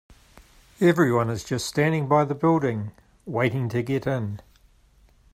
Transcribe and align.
Everyone 0.79 1.29
is 1.29 1.43
just 1.43 1.67
standing 1.67 2.07
by 2.07 2.25
the 2.25 2.33
building, 2.33 2.91
waiting 3.27 3.69
to 3.69 3.83
get 3.83 4.07
in. 4.07 4.41